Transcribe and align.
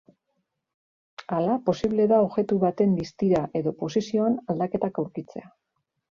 Hala 1.35 1.57
posible 1.67 2.07
da 2.13 2.19
objektu 2.29 2.57
baten 2.65 2.97
distira 3.01 3.43
edo 3.61 3.75
posizioan 3.83 4.41
aldaketak 4.55 5.01
aurkitzea. 5.05 5.47